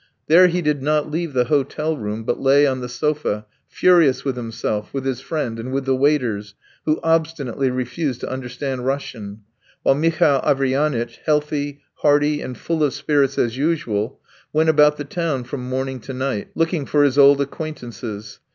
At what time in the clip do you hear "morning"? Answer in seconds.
15.69-15.99